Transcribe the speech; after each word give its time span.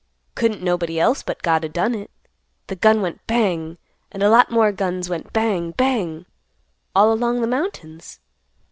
Couldn't 0.33 0.63
nobody 0.63 0.99
else 0.99 1.21
but 1.21 1.43
God 1.43 1.63
o' 1.63 1.67
done 1.67 1.93
it. 1.93 2.09
The 2.65 2.75
gun 2.75 3.03
went 3.03 3.21
bang, 3.27 3.77
and 4.11 4.23
a 4.23 4.31
lot 4.31 4.49
more 4.49 4.71
guns 4.71 5.11
went 5.11 5.31
bang, 5.31 5.73
bang, 5.77 6.25
all 6.95 7.13
along 7.13 7.41
the 7.41 7.47
mountains. 7.47 8.19